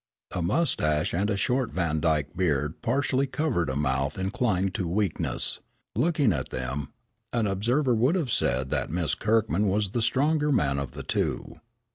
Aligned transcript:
A 0.31 0.41
mustache 0.41 1.13
and 1.13 1.29
a 1.29 1.37
short 1.37 1.73
Vandyke 1.75 2.35
beard 2.35 2.81
partially 2.81 3.27
covered 3.27 3.69
a 3.69 3.75
mouth 3.75 4.17
inclined 4.17 4.73
to 4.73 4.87
weakness. 4.87 5.59
Looking 5.95 6.33
at 6.33 6.49
them, 6.49 6.91
an 7.31 7.45
observer 7.45 7.93
would 7.93 8.15
have 8.15 8.31
said 8.31 8.71
that 8.71 8.89
Miss 8.89 9.13
Kirkman 9.13 9.67
was 9.67 9.91
the 9.91 10.01
stronger 10.01 10.51
man 10.51 10.79
of 10.79 10.93
the 10.93 11.03
two. 11.03 11.53